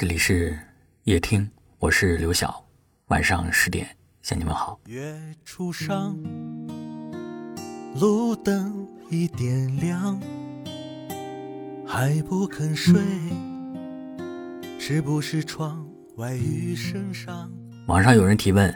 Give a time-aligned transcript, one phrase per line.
[0.00, 0.58] 这里是
[1.02, 1.46] 夜听，
[1.78, 2.66] 我是刘晓。
[3.08, 3.86] 晚上十点
[4.22, 4.80] 向你们好。
[4.86, 6.18] 月初上，
[7.96, 10.18] 路灯已点亮，
[11.86, 12.98] 还不肯睡，
[14.78, 15.86] 是不是窗
[16.16, 17.52] 外雨声上？
[17.86, 18.74] 网上有人提问，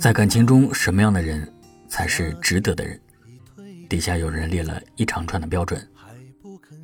[0.00, 1.48] 在感情中什么样的人
[1.86, 3.00] 才是值得的人？
[3.88, 5.88] 底下有人列了一长串的标准，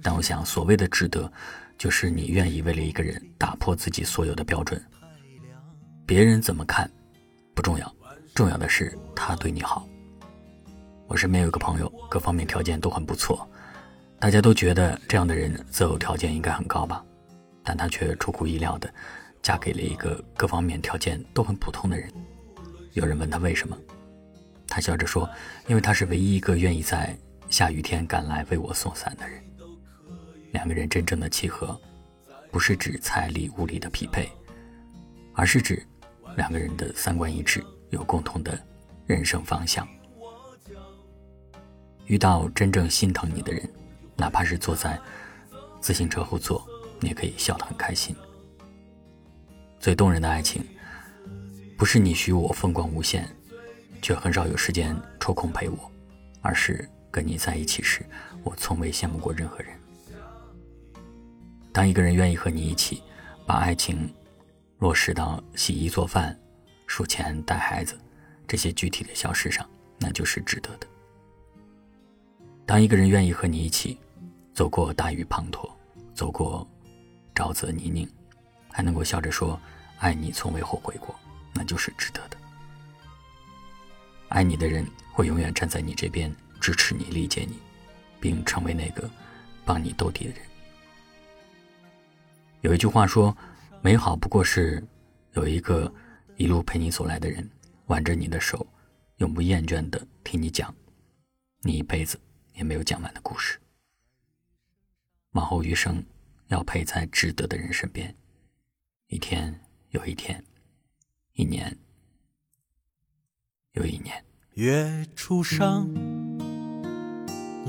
[0.00, 1.28] 但我想，所谓的值得。
[1.80, 4.78] 就是你愿意为了一个人打破自己所有的标准，
[6.04, 6.88] 别人怎么看
[7.54, 7.96] 不重要，
[8.34, 9.88] 重要的是他对你好。
[11.08, 13.48] 我身边有个朋友，各方面条件都很不错，
[14.18, 17.02] 大家都觉得这样的人择偶条件应该很高吧，
[17.64, 18.92] 但他却出乎意料的
[19.40, 22.12] 嫁给了一个各方面条件都很普通的人。
[22.92, 23.74] 有人问他为什么，
[24.68, 25.26] 他笑着说
[25.66, 27.16] ：“因为他是唯一一个愿意在
[27.48, 29.42] 下雨天赶来为我送伞的人。”
[30.52, 31.78] 两个人真正的契合，
[32.50, 34.28] 不是指财力物力的匹配，
[35.34, 35.86] 而是指
[36.36, 38.58] 两个人的三观一致，有共同的
[39.06, 39.86] 人生方向。
[42.06, 43.68] 遇到真正心疼你的人，
[44.16, 44.98] 哪怕是坐在
[45.80, 46.66] 自行车后座，
[46.98, 48.14] 你也可以笑得很开心。
[49.78, 50.64] 最动人的爱情，
[51.78, 53.28] 不是你许我风光无限，
[54.02, 55.90] 却很少有时间抽空陪我，
[56.42, 58.04] 而是跟你在一起时，
[58.42, 59.79] 我从未羡慕过任何人。
[61.72, 63.02] 当一个人愿意和你一起，
[63.46, 64.12] 把爱情
[64.78, 66.38] 落实到洗衣做饭、
[66.86, 67.98] 数钱带孩子
[68.46, 69.68] 这些具体的小事上，
[69.98, 70.86] 那就是值得的。
[72.66, 73.98] 当一个人愿意和你一起
[74.52, 75.70] 走过大雨滂沱，
[76.14, 76.68] 走过
[77.34, 78.08] 沼泽泥泞，
[78.70, 79.60] 还能够笑着说
[79.98, 81.14] “爱你从未后悔过”，
[81.54, 82.36] 那就是值得的。
[84.28, 87.58] 爱你的人会永远站在你这边，支持你、理解你，
[88.20, 89.08] 并成为那个
[89.64, 90.49] 帮你兜底的人。
[92.62, 93.34] 有一句话说
[93.80, 94.86] ：“美好不过是
[95.32, 95.92] 有一个
[96.36, 97.48] 一路陪你走来的人，
[97.86, 98.66] 挽着你的手，
[99.16, 100.74] 永不厌倦的听你讲
[101.62, 102.20] 你一辈子
[102.54, 103.58] 也没有讲完的故事。
[105.32, 106.04] 往后余生，
[106.48, 108.14] 要陪在值得的人身边，
[109.06, 109.58] 一天
[109.90, 110.44] 又一天，
[111.32, 111.78] 一年
[113.72, 114.22] 又一年。”
[114.54, 115.88] 月初上，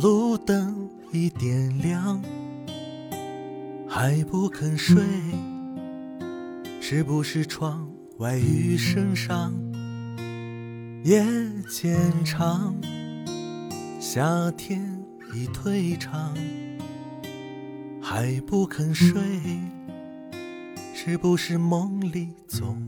[0.01, 2.40] 路灯已点亮。
[3.93, 5.03] 还不肯睡，
[6.79, 7.85] 是不是窗
[8.19, 9.53] 外雨声上？
[11.03, 11.21] 夜
[11.67, 12.73] 渐长，
[13.99, 14.81] 夏天
[15.33, 16.33] 已退场。
[18.01, 19.21] 还不肯睡，
[20.93, 22.81] 是不是梦里总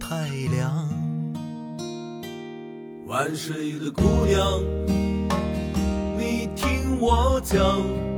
[0.00, 0.88] 太凉？
[3.06, 4.58] 晚睡的姑娘，
[6.16, 8.17] 你听我讲。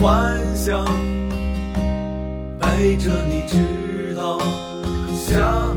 [0.00, 0.82] 幻想，
[2.58, 4.38] 陪着你直到
[5.14, 5.76] 下。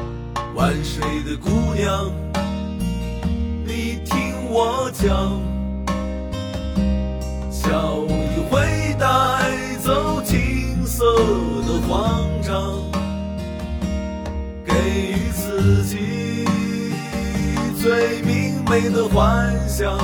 [0.61, 2.11] 万水的姑娘，
[3.65, 5.41] 你听我讲，
[7.49, 11.03] 笑意会带走青色
[11.65, 12.75] 的慌张，
[14.63, 16.45] 给予自己
[17.81, 19.97] 最明媚的幻想，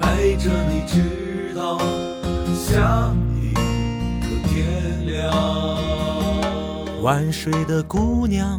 [0.00, 1.78] 陪着你直到
[2.54, 5.30] 下一个天亮。
[7.02, 8.58] 万水的姑娘。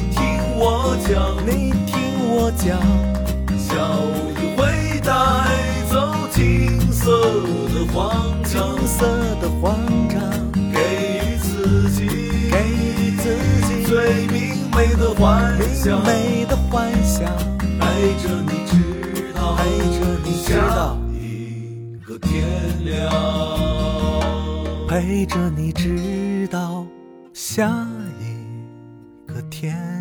[0.83, 1.93] 我讲，你听
[2.27, 2.81] 我讲，
[3.55, 3.69] 笑
[4.41, 4.59] 意会
[5.01, 5.09] 带
[5.91, 5.93] 走
[6.31, 7.05] 金色
[7.69, 8.01] 的慌
[8.43, 9.05] 张，青涩
[9.39, 9.77] 的慌
[10.09, 10.19] 张，
[10.73, 10.79] 给
[11.21, 12.07] 予自己，
[12.49, 13.23] 给予自
[13.67, 17.29] 己最明媚的幻想，明媚的幻想，
[17.79, 19.61] 陪着你直到，陪
[19.99, 22.43] 着你直到一个天
[22.83, 23.13] 亮，
[24.87, 26.83] 陪着你直到
[27.33, 27.69] 下
[28.19, 29.75] 一个天。
[29.75, 30.00] 亮。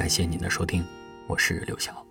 [0.00, 0.82] 感谢您的收听，
[1.26, 2.09] 我是刘晓。